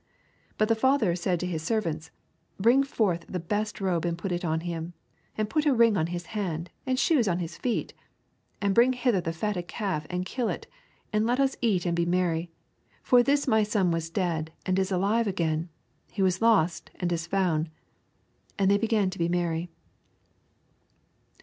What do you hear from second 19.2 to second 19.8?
merry.''